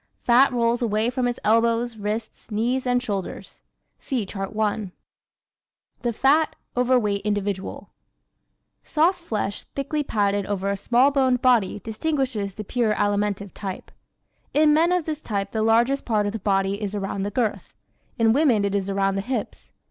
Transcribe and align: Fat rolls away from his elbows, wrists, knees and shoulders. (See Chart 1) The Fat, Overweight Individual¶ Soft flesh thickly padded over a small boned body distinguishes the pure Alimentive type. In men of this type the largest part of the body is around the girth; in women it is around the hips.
Fat 0.23 0.51
rolls 0.51 0.81
away 0.81 1.11
from 1.11 1.27
his 1.27 1.39
elbows, 1.43 1.95
wrists, 1.95 2.49
knees 2.49 2.87
and 2.87 3.03
shoulders. 3.03 3.61
(See 3.99 4.25
Chart 4.25 4.51
1) 4.51 4.91
The 6.01 6.11
Fat, 6.11 6.55
Overweight 6.75 7.21
Individual¶ 7.23 7.91
Soft 8.89 9.19
flesh 9.19 9.63
thickly 9.75 10.01
padded 10.03 10.47
over 10.47 10.71
a 10.71 10.75
small 10.75 11.11
boned 11.11 11.43
body 11.43 11.81
distinguishes 11.83 12.55
the 12.55 12.63
pure 12.63 12.95
Alimentive 12.95 13.51
type. 13.53 13.91
In 14.55 14.73
men 14.73 14.91
of 14.91 15.05
this 15.05 15.21
type 15.21 15.51
the 15.51 15.61
largest 15.61 16.03
part 16.03 16.25
of 16.25 16.31
the 16.31 16.39
body 16.39 16.81
is 16.81 16.95
around 16.95 17.21
the 17.21 17.29
girth; 17.29 17.75
in 18.17 18.33
women 18.33 18.65
it 18.65 18.73
is 18.73 18.89
around 18.89 19.17
the 19.17 19.21
hips. 19.21 19.69